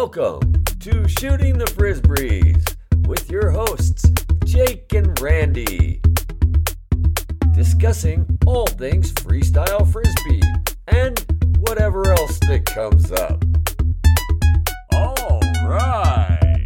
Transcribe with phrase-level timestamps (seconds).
[0.00, 2.76] Welcome to Shooting the Frisbees
[3.08, 4.08] with your hosts,
[4.44, 6.00] Jake and Randy.
[7.52, 10.40] Discussing all things freestyle frisbee
[10.86, 11.18] and
[11.58, 13.44] whatever else that comes up.
[14.92, 16.64] All right.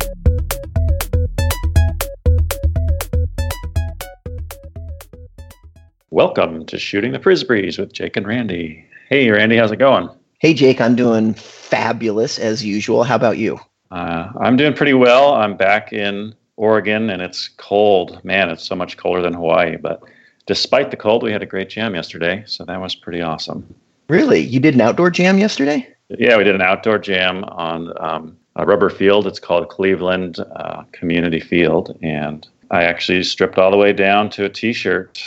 [6.11, 8.85] Welcome to Shooting the Frisbees with Jake and Randy.
[9.09, 10.11] Hey, Randy, how's it going?
[10.43, 13.05] Hey, Jake, I'm doing fabulous as usual.
[13.05, 13.61] How about you?
[13.93, 15.35] Uh, I'm doing pretty well.
[15.35, 18.21] I'm back in Oregon and it's cold.
[18.25, 19.77] Man, it's so much colder than Hawaii.
[19.77, 20.03] But
[20.47, 22.43] despite the cold, we had a great jam yesterday.
[22.49, 23.73] So that was pretty awesome.
[24.09, 24.41] Really?
[24.41, 25.87] You did an outdoor jam yesterday?
[26.09, 29.29] Yeah, we did an outdoor jam on um, a rubber field.
[29.29, 31.97] It's called Cleveland uh, Community Field.
[32.03, 35.23] And I actually stripped all the way down to a t shirt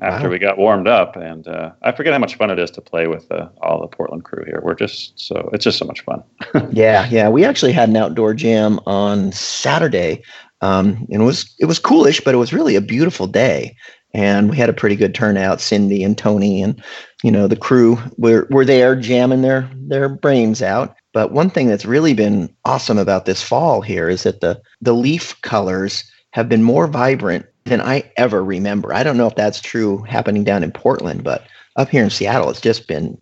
[0.00, 0.32] after wow.
[0.32, 1.16] we got warmed up.
[1.16, 3.88] And uh, I forget how much fun it is to play with uh, all the
[3.88, 4.60] Portland crew here.
[4.62, 6.22] We're just so it's just so much fun.
[6.72, 7.28] yeah, yeah.
[7.28, 10.22] We actually had an outdoor jam on Saturday,
[10.60, 13.76] um, and it was it was coolish, but it was really a beautiful day.
[14.12, 15.60] And we had a pretty good turnout.
[15.60, 16.82] Cindy and Tony and
[17.22, 20.96] you know the crew were were there jamming their their brains out.
[21.12, 24.94] But one thing that's really been awesome about this fall here is that the the
[24.94, 28.92] leaf colors have been more vibrant than I ever remember.
[28.92, 32.50] I don't know if that's true happening down in Portland, but up here in Seattle,
[32.50, 33.18] it's just been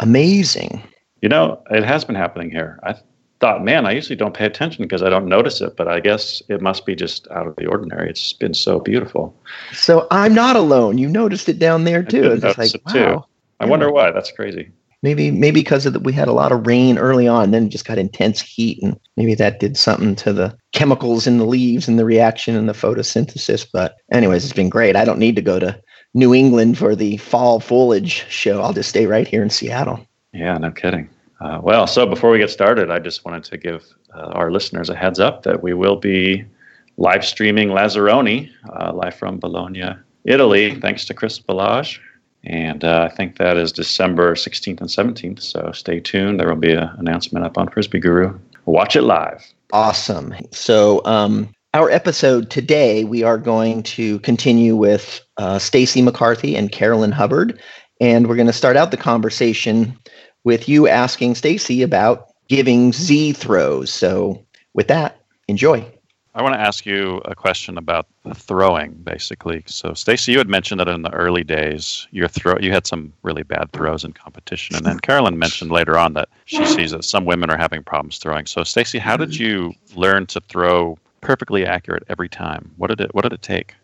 [0.00, 0.82] amazing.
[1.22, 2.80] You know, it has been happening here.
[2.82, 2.94] I
[3.40, 6.42] thought, man, I usually don't pay attention because I don't notice it, but I guess
[6.48, 8.10] it must be just out of the ordinary.
[8.10, 9.34] It's been so beautiful.
[9.72, 10.98] So I'm not alone.
[10.98, 12.32] You noticed it down there too.
[12.32, 12.92] It's like, it wow.
[12.92, 13.24] Too.
[13.60, 14.10] I wonder why.
[14.10, 14.70] That's crazy.
[15.04, 17.84] Maybe maybe because of the, we had a lot of rain early on, then just
[17.84, 21.98] got intense heat, and maybe that did something to the chemicals in the leaves and
[21.98, 23.66] the reaction and the photosynthesis.
[23.70, 24.96] But anyways, it's been great.
[24.96, 25.78] I don't need to go to
[26.14, 28.62] New England for the fall foliage show.
[28.62, 30.00] I'll just stay right here in Seattle.
[30.32, 31.10] Yeah, no kidding.
[31.38, 34.88] Uh, well, so before we get started, I just wanted to give uh, our listeners
[34.88, 36.46] a heads up that we will be
[36.96, 38.48] live streaming Lazzaroni
[38.80, 41.98] uh, live from Bologna, Italy, thanks to Chris Balaj,
[42.44, 45.40] and uh, I think that is December 16th and 17th.
[45.40, 46.38] So stay tuned.
[46.38, 48.38] There will be an announcement up on Frisbee Guru.
[48.66, 49.44] Watch it live.
[49.72, 50.34] Awesome.
[50.52, 56.70] So, um, our episode today, we are going to continue with uh, Stacy McCarthy and
[56.70, 57.60] Carolyn Hubbard.
[58.00, 59.98] And we're going to start out the conversation
[60.44, 63.90] with you asking Stacy about giving Z throws.
[63.90, 64.44] So,
[64.74, 65.84] with that, enjoy.
[66.36, 69.62] I want to ask you a question about throwing, basically.
[69.66, 73.12] So, Stacy, you had mentioned that in the early days, your throw you had some
[73.22, 77.04] really bad throws in competition, and then Carolyn mentioned later on that she sees that
[77.04, 78.46] some women are having problems throwing.
[78.46, 82.72] So, Stacy, how did you learn to throw perfectly accurate every time?
[82.78, 83.74] What did it What did it take?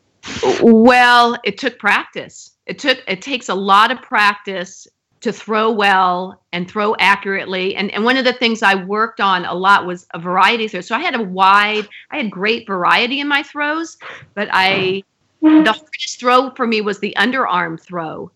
[0.61, 2.51] Well, it took practice.
[2.67, 4.89] It took it takes a lot of practice
[5.21, 7.77] to throw well and throw accurately.
[7.77, 10.81] And, and one of the things I worked on a lot was a variety throw.
[10.81, 13.99] So I had a wide, I had great variety in my throws,
[14.35, 15.03] but I,
[15.43, 18.31] the hardest throw for me was the underarm throw.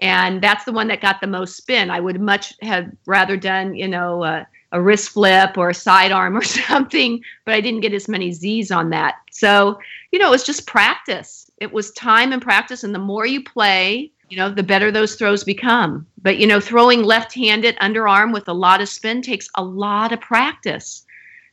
[0.00, 1.90] And that's the one that got the most spin.
[1.90, 4.24] I would much have rather done, you know,
[4.72, 8.70] a wrist flip or a sidearm or something, but I didn't get as many Z's
[8.70, 9.16] on that.
[9.30, 9.78] So,
[10.12, 11.50] you know, it was just practice.
[11.58, 12.84] It was time and practice.
[12.84, 16.06] And the more you play, you know, the better those throws become.
[16.22, 20.12] But, you know, throwing left handed underarm with a lot of spin takes a lot
[20.12, 21.04] of practice.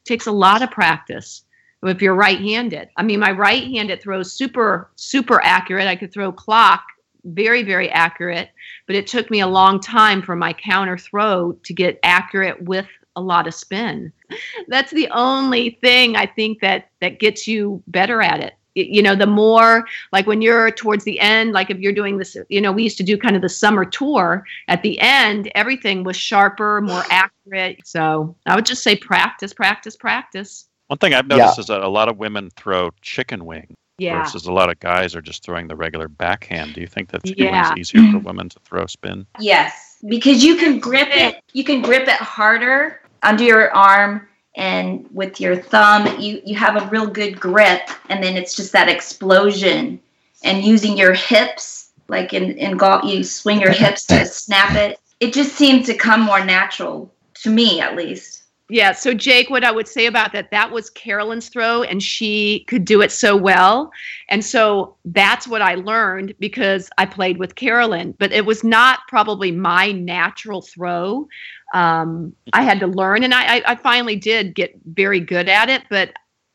[0.05, 1.43] takes a lot of practice
[1.83, 2.89] if you're right handed.
[2.95, 5.88] I mean, my right handed throws super, super accurate.
[5.88, 6.83] I could throw clock
[7.25, 8.49] very, very accurate,
[8.85, 12.88] but it took me a long time for my counter throw to get accurate with
[13.15, 14.13] a lot of spin.
[14.67, 19.15] That's the only thing I think that that gets you better at it you know
[19.15, 22.71] the more like when you're towards the end like if you're doing this you know
[22.71, 26.81] we used to do kind of the summer tour at the end everything was sharper
[26.81, 31.61] more accurate so i would just say practice practice practice one thing i've noticed yeah.
[31.61, 34.23] is that a lot of women throw chicken wing yeah.
[34.23, 37.23] versus a lot of guys are just throwing the regular backhand do you think that
[37.23, 37.69] chicken yeah.
[37.69, 41.63] wing is easier for women to throw spin yes because you can grip it you
[41.63, 44.27] can grip it harder under your arm
[44.57, 48.74] and with your thumb you you have a real good grip and then it's just
[48.74, 50.00] that explosion
[50.44, 55.00] and using your hips like in in golf you swing your hips to snap it.
[55.19, 58.44] It just seemed to come more natural to me at least.
[58.69, 62.65] Yeah so jake what i would say about that that was carolyn's throw and she
[62.68, 63.92] could do it so well.
[64.30, 69.00] And so that's what i learned because i played with carolyn but it was not
[69.07, 71.27] probably my natural throw
[71.74, 75.84] um, I had to learn, and I, I finally did get very good at it.
[75.90, 76.14] But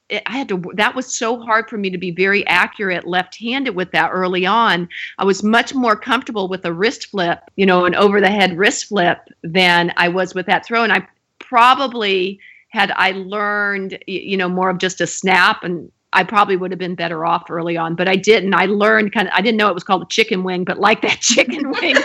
[0.08, 0.62] it, I had to.
[0.74, 4.88] That was so hard for me to be very accurate left-handed with that early on.
[5.18, 9.18] I was much more comfortable with a wrist flip, you know, an over-the-head wrist flip
[9.42, 11.06] than I was with that throw, and I
[11.38, 16.70] probably had I learned, you know, more of just a snap and I probably would
[16.70, 18.54] have been better off early on, but I didn't.
[18.54, 21.00] I learned kind of, I didn't know it was called a chicken wing, but like
[21.02, 21.96] that chicken wing.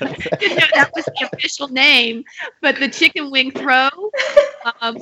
[0.00, 2.24] Didn't know that was the official name,
[2.60, 3.88] but the chicken wing throw,
[4.80, 4.98] um,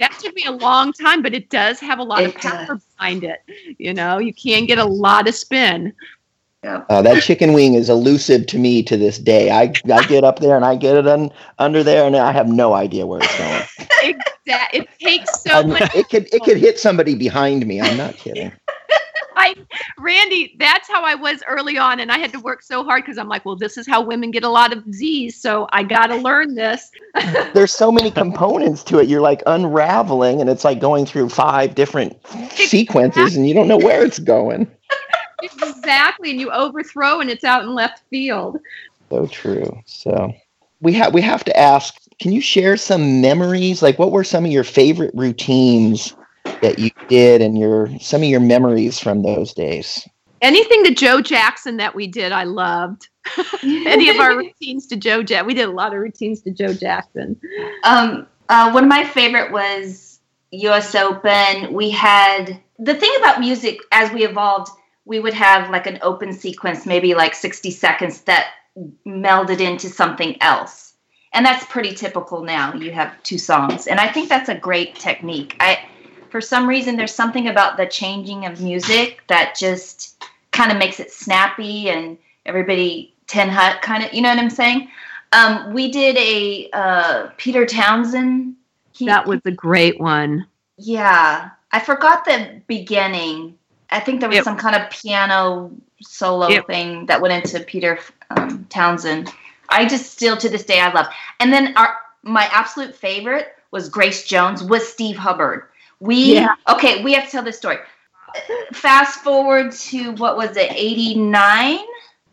[0.00, 2.66] that took me a long time, but it does have a lot It of power
[2.66, 2.84] does.
[2.96, 3.42] behind it.
[3.78, 5.92] You know, you can get a lot of spin.
[6.64, 9.50] Uh, that chicken wing is elusive to me to this day.
[9.50, 12.48] I, I get up there and I get it un, under there and I have
[12.48, 13.62] no idea where it's going.
[14.02, 14.74] Exact.
[14.74, 15.94] It takes so I mean, much.
[15.94, 17.80] it could it could hit somebody behind me.
[17.80, 18.52] I'm not kidding.
[19.48, 19.54] I,
[19.98, 23.18] Randy, that's how I was early on, and I had to work so hard because
[23.18, 26.08] I'm like, well, this is how women get a lot of Z's, so I got
[26.08, 26.90] to learn this.
[27.54, 29.08] There's so many components to it.
[29.08, 32.16] You're like unraveling, and it's like going through five different
[32.50, 34.70] sequences, and you don't know where it's going.
[35.42, 38.58] exactly, and you overthrow, and it's out in left field.
[39.10, 39.82] So true.
[39.86, 40.32] So
[40.80, 41.94] we have we have to ask.
[42.20, 43.80] Can you share some memories?
[43.80, 46.16] Like, what were some of your favorite routines
[46.60, 50.06] that you did, and your some of your memories from those days?
[50.40, 53.08] Anything to Joe Jackson that we did, I loved.
[53.62, 55.46] Any of our routines to Joe Jackson.
[55.46, 57.40] We did a lot of routines to Joe Jackson.
[57.84, 60.20] Um, uh, one of my favorite was
[60.52, 60.94] U.S.
[60.94, 61.72] Open.
[61.72, 64.70] We had the thing about music as we evolved.
[65.04, 68.50] We would have like an open sequence, maybe like sixty seconds, that
[69.06, 70.94] melded into something else,
[71.32, 72.74] and that's pretty typical now.
[72.74, 75.56] You have two songs, and I think that's a great technique.
[75.60, 75.78] I,
[76.30, 80.22] for some reason, there's something about the changing of music that just
[80.52, 82.16] kind of makes it snappy and
[82.46, 84.12] everybody ten hut kind of.
[84.12, 84.88] You know what I'm saying?
[85.32, 88.54] Um, we did a uh, Peter Townshend.
[88.92, 90.46] He, That was a great one.
[90.76, 91.50] yeah.
[91.70, 93.56] I forgot the beginning.
[93.90, 95.70] I think there was It- some kind of piano
[96.00, 97.98] solo It- thing that went into Peter
[98.30, 99.30] um, Townshend.
[99.68, 101.08] I just still to this day I love.
[101.40, 105.67] And then our my absolute favorite was Grace Jones with Steve Hubbard.
[106.00, 106.54] We Yeah.
[106.68, 107.02] okay.
[107.02, 107.78] We have to tell this story.
[108.72, 111.80] Fast forward to what was it, eighty nine?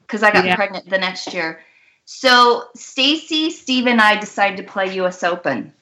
[0.02, 0.56] Because I got Yeah.
[0.56, 1.64] pregnant the next year.
[2.06, 5.24] So Stacy, Steve, and I decided to play U.S.
[5.24, 5.74] Open.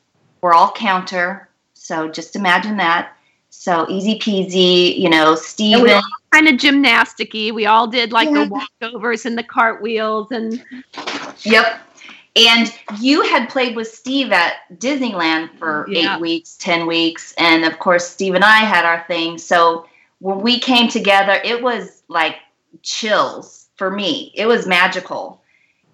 [0.41, 3.17] We're all counter, so just imagine that.
[3.49, 5.37] So easy peasy, you know.
[5.59, 6.01] And we
[6.31, 7.53] kind of gymnasticy.
[7.53, 8.45] We all did like Yeah.
[8.45, 10.63] the walkovers and the cartwheels and
[11.43, 11.81] yep.
[12.35, 16.15] And you had played with Steve at Disneyland for Yeah.
[16.15, 19.37] eight weeks, ten weeks, and of course Steve and I had our thing.
[19.37, 19.85] So
[20.19, 22.37] when we came together, it was like
[22.81, 24.31] chills for me.
[24.35, 25.41] It was magical.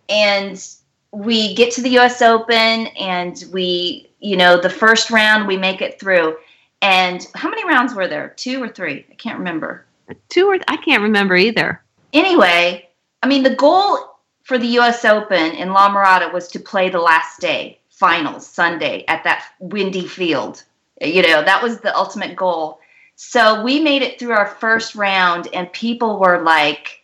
[0.07, 0.65] And
[1.11, 5.81] we get to the US Open and we, you know, the first round we make
[5.81, 6.37] it through.
[6.81, 8.29] And how many rounds were there?
[8.37, 9.05] Two or three?
[9.11, 9.85] I can't remember.
[10.29, 11.83] two or I can't remember either.
[12.13, 12.87] Anyway,
[13.21, 14.18] I mean, the goal
[14.49, 19.05] for the US Open in La Mirada was to play the last day, finals, Sunday,
[19.07, 20.63] at that windy field.
[20.99, 22.79] You know, that was the ultimate goal.
[23.15, 27.03] So we made it through our first round, and people were like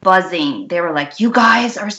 [0.00, 0.66] buzzing.
[0.66, 1.90] They were like, "You guys are,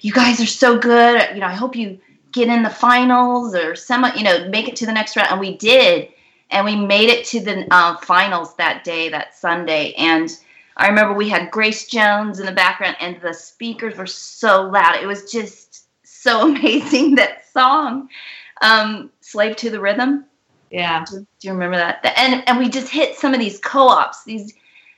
[0.00, 1.34] you guys are so good.
[1.34, 1.98] You know, I hope you
[2.32, 4.10] get in the finals or semi.
[4.14, 6.08] You know, make it to the next round." And we did,
[6.50, 10.34] and we made it to the uh, finals that day, that Sunday, and.
[10.80, 14.96] I remember we had Grace Jones in the background, and the speakers were so loud.
[14.96, 18.08] It was just so amazing that song,
[18.62, 20.24] um, "Slave to the Rhythm."
[20.70, 21.04] Yeah.
[21.10, 22.00] Do you remember that?
[22.16, 24.24] And and we just hit some of these co-ops.
[24.24, 24.54] These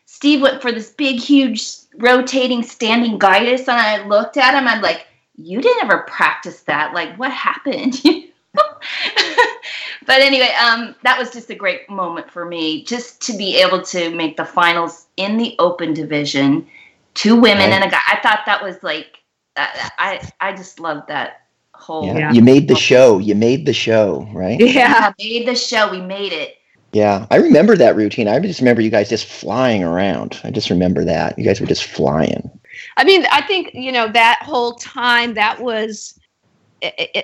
[0.07, 4.69] Steve went for this big, huge, rotating standing guidus, and I looked at him.
[4.69, 6.95] I'm like, "You didn't ever practice that?
[6.95, 8.01] Like, what happened?"
[10.07, 13.83] but anyway, um, that was just a great moment for me, just to be able
[13.83, 16.67] to make the finals in the open division,
[17.15, 17.73] two women Right.
[17.75, 18.01] and a guy.
[18.07, 19.19] I thought that was like,
[19.57, 21.43] I I, I just loved that
[21.75, 22.07] whole.
[22.07, 22.19] Yeah.
[22.19, 22.33] Yeah.
[22.33, 23.19] You made the show.
[23.19, 24.59] You made the show, right?
[24.61, 25.13] Yeah.
[25.19, 25.91] We made the show.
[25.91, 26.57] We made it.
[26.93, 28.29] Yeah, I remember that routine.
[28.29, 30.39] I just remember you guys just flying around.
[30.45, 31.39] I just remember that.
[31.39, 32.51] You guys were just flying.
[32.99, 36.22] I mean, I think, you know, that whole time that was i- i-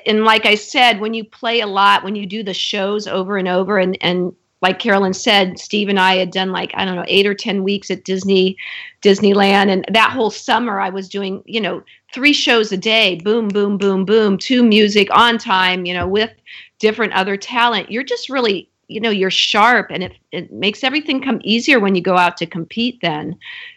[0.07, 3.37] and like I said, when you play a lot, when you do the shows over
[3.37, 6.97] and over and and like Carolyn said, Steve and I had done like I don't
[6.97, 8.57] know eight or ten weeks at Disney,
[9.03, 11.83] Disneyland, and that whole summer I was doing you know
[12.15, 16.31] three shows a day, boom, boom, boom, boom, two music on time, you know, with
[16.79, 17.91] different other talent.
[17.91, 21.95] You're just really you know you're sharp, and it it makes everything come easier when
[21.95, 23.37] you go out to compete then,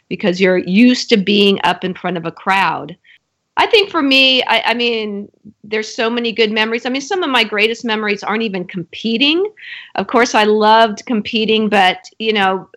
[0.10, 2.96] because you're used to being up in front of a crowd.
[3.58, 5.30] I think for me, I, I mean,
[5.64, 6.86] there's so many good memories.
[6.86, 9.46] I mean, some of my greatest memories aren't even competing.
[9.96, 12.70] Of course, I loved competing, but you know,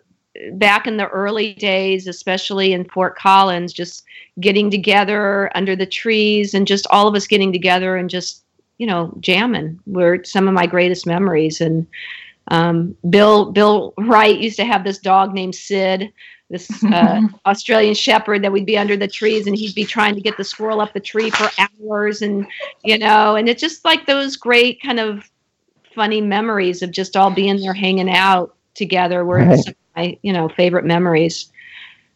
[0.53, 4.03] back in the early days, especially in Fort Collins, just
[4.39, 8.43] getting together under the trees and just all of us getting together and just
[8.77, 11.61] you know, jamming were some of my greatest memories.
[11.61, 11.87] And
[12.49, 16.11] um, Bill Bill Wright used to have this dog named Sid,
[16.49, 20.21] this uh, Australian Shepherd that we'd be under the trees, and he'd be trying to
[20.21, 22.45] get the squirrel up the tree for hours, and
[22.83, 25.29] you know, and it's just like those great kind of
[25.93, 29.25] funny memories of just all being there hanging out together.
[29.25, 29.59] Were Right.
[29.59, 31.51] some of my you know favorite memories.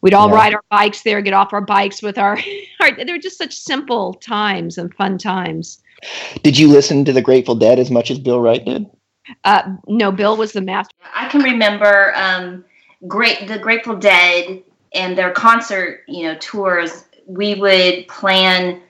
[0.01, 0.35] We'd all Yeah.
[0.35, 2.37] ride our bikes there, get off our bikes with our.
[2.81, 5.81] our they were just such simple times and fun times.
[6.43, 8.85] Did you listen to the Grateful Dead as much as Bill Wright did?
[9.43, 10.95] Uh, no, Bill was the master.
[11.13, 12.65] I can remember um,
[13.07, 17.05] great the Grateful Dead and their concert, you know, tours.
[17.27, 18.81] We would plan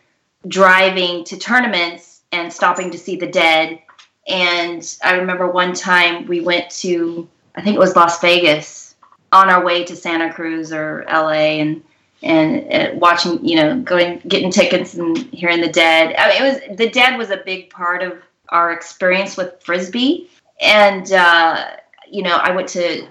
[0.47, 3.79] driving to tournaments and stopping to see the Dead.
[4.27, 8.95] And I remember one time we went to, I think it was Las Vegas,
[9.31, 11.83] on our way to Santa Cruz or LA, and
[12.21, 16.15] and uh, watching, you know, going getting tickets and hearing the Dead.
[16.17, 20.29] I mean, it was the Dead was a big part of our experience with frisbee,
[20.61, 21.67] and uh,
[22.09, 23.07] you know, I went to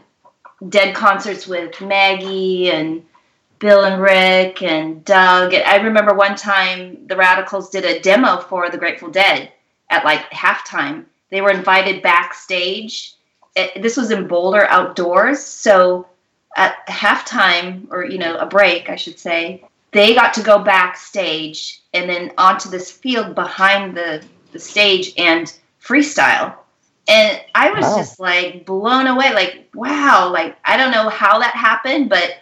[0.68, 3.04] Dead concerts with Maggie and
[3.60, 5.54] Bill and Rick and Doug.
[5.54, 9.52] I remember one time the Radicals did a demo for the Grateful Dead
[9.90, 11.04] at like halftime.
[11.30, 13.14] They were invited backstage.
[13.54, 15.44] It, this was in Boulder outdoors.
[15.44, 16.06] So
[16.56, 21.82] at halftime, or, you know, a break, I should say, they got to go backstage
[21.94, 25.52] and then onto this field behind the, the stage and
[25.82, 26.54] freestyle.
[27.08, 27.96] And I was Wow.
[27.96, 29.32] just like blown away.
[29.32, 32.36] Like, wow, like, I don't know how that happened, but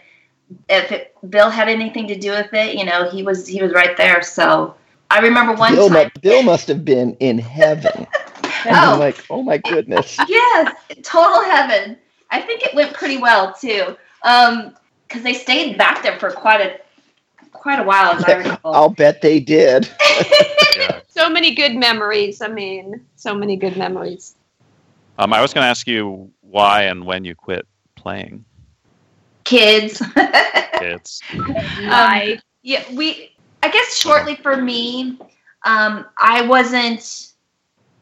[0.69, 3.73] if it, Bill had anything to do with it, you know, he was he was
[3.73, 4.23] right there.
[4.23, 4.75] So
[5.11, 6.11] I remember one Bill, time.
[6.21, 8.07] Bill must have been in heaven.
[8.65, 8.95] And Oh.
[8.95, 10.19] I'm like, oh my goodness.
[10.29, 11.97] yes, total heaven.
[12.31, 14.75] I think it went pretty well too, um,
[15.07, 16.81] because they stayed back there for quite a
[17.53, 18.75] quite a while, as I recall.
[18.75, 19.89] I'll bet they did.
[21.27, 21.33] Yeah.
[21.33, 22.41] So many good memories.
[22.41, 24.37] I mean, so many good memories.
[25.19, 28.45] Um, I was going to ask you why and when you quit playing.
[29.45, 30.03] Kids.
[30.79, 32.39] It's Right.
[32.63, 33.33] Yeah, we.
[33.63, 35.19] I guess shortly for me,
[35.65, 37.33] um, I wasn't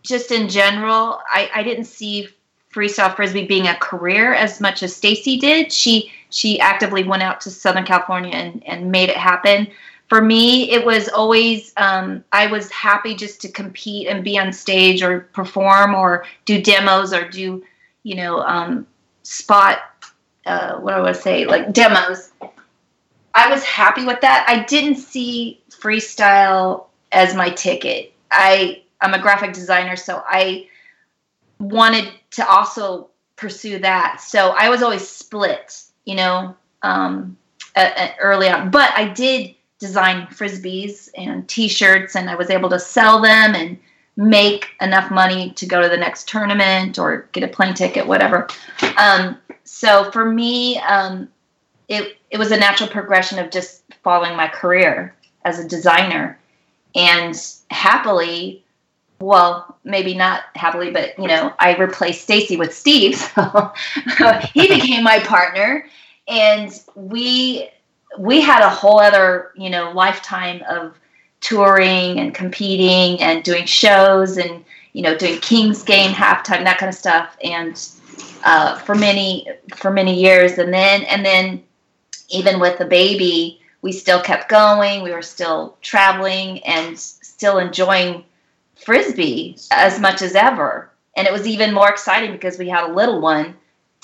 [0.03, 1.21] just in general.
[1.31, 2.29] I, I didn't see
[2.75, 5.73] freestyle frisbee being a career as much as Stacy did.
[5.73, 9.69] She she actively went out to Southern California and, and made it happen.
[10.09, 14.53] For me, it was always um, I was happy just to compete and be on
[14.53, 17.65] stage or perform or do demos or do
[18.03, 18.87] you know um,
[19.23, 19.79] spot
[20.47, 22.33] uh, what do I want to say like demos.
[23.35, 24.45] I was happy with that.
[24.47, 28.13] I didn't see freestyle as my ticket.
[28.31, 30.69] I I'm a graphic designer, so I
[31.59, 34.21] wanted to also pursue that.
[34.21, 37.37] So I was always split, you know, um,
[37.75, 38.71] at early on.
[38.71, 43.79] But I did design frisbees and T-shirts, and I was able to sell them and
[44.17, 48.49] make enough money to go to the next tournament or get a plane ticket, whatever.
[48.97, 51.29] Um, so for me, um,
[51.89, 55.15] it it was a natural progression of just following my career
[55.45, 56.39] as a designer,
[56.95, 57.35] and
[57.71, 58.65] happily
[59.21, 63.73] well, maybe not happily, but you know, I replaced Stacy with Steve, so
[64.55, 65.87] he became my partner,
[66.27, 67.71] and we
[68.19, 70.99] we had a whole other you know lifetime of
[71.41, 76.89] touring and competing and doing shows and you know doing Kings game halftime that kind
[76.89, 77.89] of stuff, and
[78.45, 81.63] uh, for many for many years, and then and then
[82.29, 85.03] even with the baby, we still kept going.
[85.03, 88.25] We were still traveling and still enjoying
[88.77, 90.91] frisbee as much as ever.
[91.17, 93.55] And it was even more exciting because we had a little one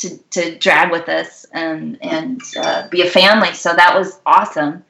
[0.00, 3.52] to, to drag with us and and uh, be a family.
[3.54, 4.84] So that was awesome.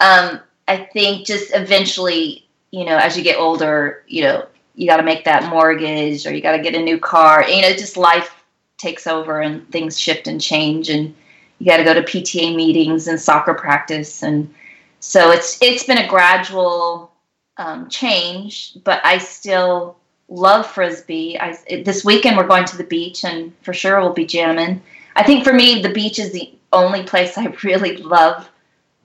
[0.00, 4.44] Um, i think just eventually you know as you get older you know
[4.74, 7.48] you got to make that mortgage or you got to get a new car.
[7.48, 8.44] You know just life
[8.78, 11.14] takes over and things shift and change and
[11.58, 14.22] you got to go to pta meetings and soccer practice.
[14.22, 14.52] And
[15.00, 17.10] so it's it's been a gradual
[17.56, 19.96] um, change, but I still
[20.28, 21.38] love frisbee.
[21.38, 24.82] I this weekend we're going to the beach, and for sure we'll be jamming.
[25.14, 28.48] I think for me, the beach is the only place I really love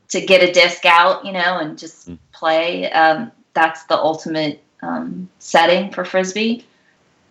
[0.09, 2.17] to get a disc out, you know, and just Mm.
[2.31, 2.91] play.
[2.91, 6.65] Um, that's the ultimate um, setting for frisbee.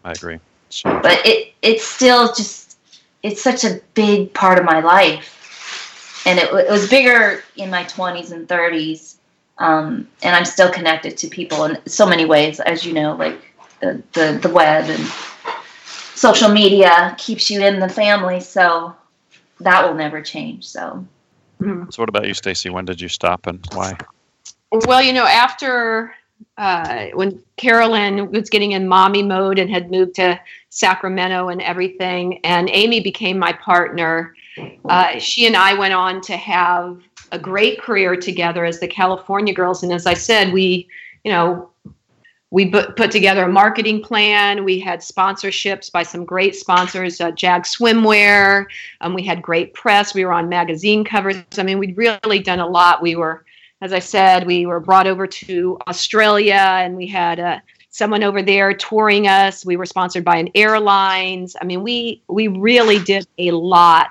[0.04, 0.38] I agree.
[0.68, 2.78] So, But it it's still just
[3.22, 7.84] it's such a big part of my life, and it, it was bigger in my
[7.84, 9.18] twenties and thirties
[9.60, 13.38] um, and I'm still connected to people in so many ways, as you know, like
[13.80, 15.04] the, the, the web and
[16.14, 18.40] social media keeps you in the family.
[18.40, 18.94] So
[19.60, 20.68] that will never change.
[20.68, 21.06] So
[21.60, 22.70] so what about you, Stacy?
[22.70, 23.96] When did you stop and why?
[24.72, 26.14] Well, you know, after
[26.56, 32.40] uh, when Carolyn was getting in mommy mode and had moved to Sacramento and everything,
[32.44, 34.34] and Amy became my partner.
[34.88, 39.52] Uh, she and I went on to have a great career together as the California
[39.52, 40.88] Girls, and as I said, we,
[41.24, 41.70] you know,
[42.50, 44.64] we put, together a marketing plan.
[44.64, 48.66] We had sponsorships by some great sponsors, uh, Jag Swimwear.
[49.00, 50.14] Um, we had great press.
[50.14, 51.36] We were on magazine covers.
[51.58, 53.02] I mean, we'd really done a lot.
[53.02, 53.44] We were,
[53.80, 58.42] as I said, we were brought over to Australia and we had uh, someone over
[58.42, 59.64] there touring us.
[59.64, 61.54] We were sponsored by an airlines.
[61.60, 64.10] I mean, we we really did a lot.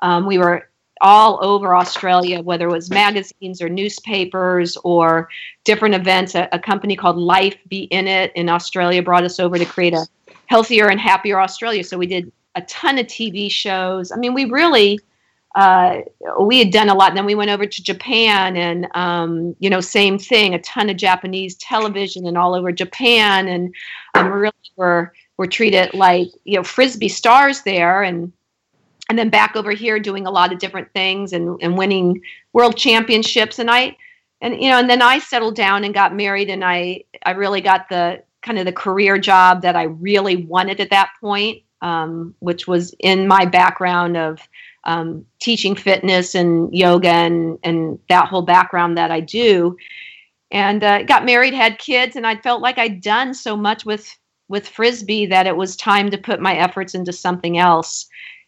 [0.00, 0.68] Um, we were
[1.00, 5.28] all over Australia, whether it was magazines or newspapers or
[5.64, 6.34] different events.
[6.34, 9.94] A, a, company called Life Be In It in Australia brought us over to create
[9.94, 10.06] a
[10.46, 11.84] healthier and happier Australia.
[11.84, 14.10] So we did a ton of TV shows.
[14.12, 14.98] I mean, we really.
[15.54, 16.02] Uh,
[16.38, 17.08] we had done a lot.
[17.08, 20.52] And then we went over to Japan, and um, you know, same thing.
[20.52, 23.74] A ton of Japanese television and all over Japan, and
[24.14, 28.02] um, really were were treated like you know frisbee stars there.
[28.02, 28.34] And
[29.08, 32.20] and then back over here doing a lot of different things and, and winning
[32.52, 33.58] world championships.
[33.58, 33.96] And i
[34.40, 37.60] and you know and then i settled down and got married and i i really
[37.60, 42.34] got the kind of the career job that i really wanted at that point um,
[42.38, 44.40] which was in my background of
[44.84, 49.76] um, teaching fitness and yoga and and that whole background that i do.
[50.52, 54.16] And uh, got married had kids and i felt like i'd done so much with
[54.48, 58.06] with frisbee that it was time to put my efforts into something else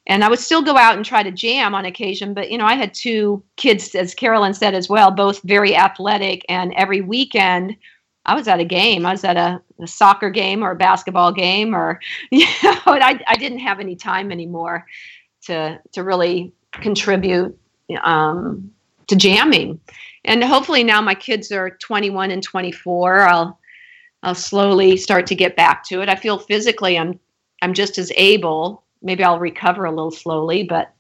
[0.09, 2.35] and I would still go out and try to jam on occasion.
[2.35, 6.45] But you know, I had two kids, as Carolyn said as well, both very athletic,
[6.49, 7.77] and every weekend
[8.25, 9.07] I was at a game.
[9.07, 12.00] I was at a, a soccer game or a basketball game, or
[12.31, 14.87] you know, I, I didn't have any time anymore
[15.43, 17.59] to to really contribute
[18.03, 18.71] um,
[19.09, 19.81] to jamming.
[20.25, 23.21] And hopefully now my kids are 21 and 24.
[23.21, 23.59] I'll
[24.23, 26.09] I'll slowly start to get back to it.
[26.09, 27.21] I feel physically I'm
[27.61, 30.95] I'm just as able maybe I'll recover a little slowly, but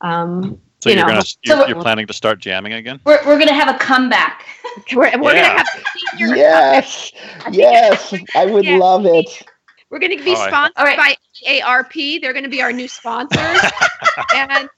[0.00, 3.00] um, so you are gonna you're, so you're, planning to start jamming again?
[3.04, 4.44] We're, we're gonna have a comeback.
[4.94, 5.56] we're, we're yeah.
[5.56, 5.68] gonna have
[6.18, 7.12] yes,
[7.50, 8.76] yes, I would yeah.
[8.76, 9.42] love it.
[9.88, 11.16] We're gonna be sponsored right.
[11.42, 11.92] by ARP.
[12.20, 13.60] They're gonna be our new sponsors.
[14.34, 14.68] and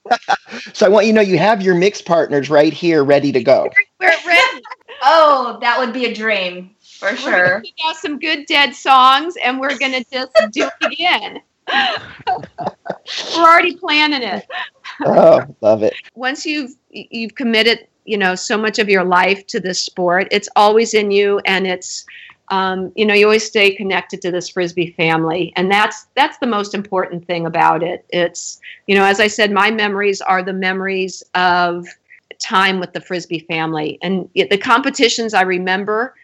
[0.73, 3.43] so I want you to know you have your mix partners right here, ready to
[3.43, 3.71] go.
[3.99, 4.63] We're ready.
[5.03, 7.61] oh, that would be a dream for we're sure.
[7.63, 11.41] We got some good dead songs, and we're gonna just do it again.
[11.69, 14.47] We're already planning it.
[15.05, 15.95] oh, love it.
[16.15, 20.49] Once you've you've committed, you know, so much of your life to this sport, it's
[20.57, 22.07] always in you, and it's,
[22.49, 26.47] um, you know, you always stay connected to this frisbee family, and that's that's the
[26.47, 28.05] most important thing about it.
[28.11, 31.87] It's, you know, as I said, my memories are the memories of
[32.39, 36.15] time with the frisbee family, and the competitions I remember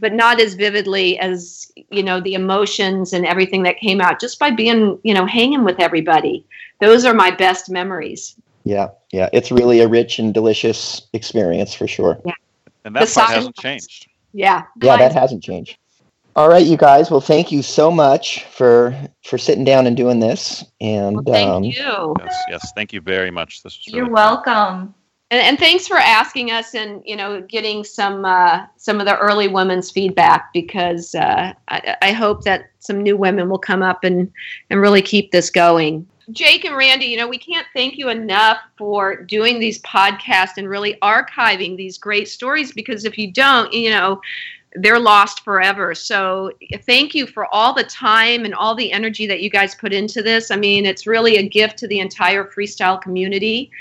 [0.00, 4.38] but not as vividly as you know the emotions and everything that came out just
[4.38, 6.44] by being you know hanging with everybody.
[6.80, 8.36] Those are my best memories.
[8.64, 9.28] Yeah yeah.
[9.32, 12.20] It's really a rich and delicious experience for sure.
[12.24, 12.32] Yeah.
[12.84, 14.08] And that the part hasn't changed.
[14.32, 14.64] Yeah.
[14.80, 15.76] Yeah that hasn't changed.
[16.34, 17.10] All right you guys.
[17.10, 20.64] Well thank you so much for for sitting down and doing this.
[20.80, 22.14] And well, thank um, you.
[22.18, 22.72] Yes yes.
[22.74, 23.62] Thank you very much.
[23.62, 24.94] This was really you're welcome
[25.30, 29.16] and, and, thanks for asking us and you know getting some uh, some of the
[29.18, 34.02] early women's feedback because uh, I, I, hope that some new women will come up
[34.04, 34.30] and
[34.70, 36.06] and really keep this going.
[36.32, 40.68] Jake and Randy, you know we can't thank you enough for doing these podcasts and
[40.68, 44.20] really archiving these great stories because if you don't, you know
[44.76, 45.94] they're lost forever.
[45.96, 49.92] So thank you for all the time and all the energy that you guys put
[49.92, 50.52] into this.
[50.52, 53.72] I mean, it's really a gift to the entire freestyle community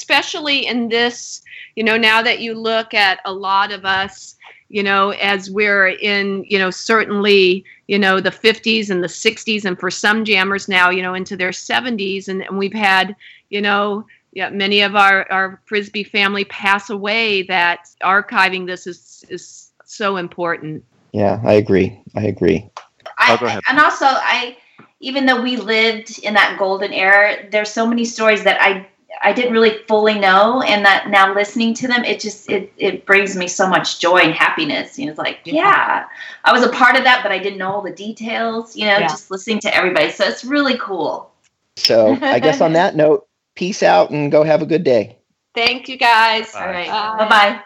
[0.00, 1.42] especially in this,
[1.76, 4.34] you know, now that you look at a lot of us,
[4.70, 9.66] you know, as we're in, you know, certainly, you know, the 50s and the 60s,
[9.66, 13.14] and for some jammers now, you know, into their 70s, and, and we've had,
[13.50, 17.42] you know, yeah, many of our, our frisbee family pass away.
[17.42, 20.84] That archiving this is is so important.
[21.12, 22.00] Yeah, I agree.
[22.14, 22.70] I agree.
[22.76, 24.56] Oh, I, oh, and also, I
[25.00, 28.86] even though we lived in that golden era, there's so many stories that I
[29.22, 33.04] I didn't really fully know, and that now listening to them, it just it it
[33.04, 34.98] brings me so much joy and happiness.
[34.98, 36.04] You know, it's like, yeah, yeah
[36.44, 38.74] I was a part of that, but I didn't know all the details.
[38.74, 39.08] You know, yeah.
[39.08, 41.30] just listening to everybody, so it's really cool.
[41.76, 45.18] So I guess on that note, peace out and go have a good day.
[45.54, 46.52] Thank you, guys.
[46.52, 46.60] Bye.
[46.60, 47.62] All right, bye bye.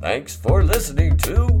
[0.00, 1.60] Thanks for listening to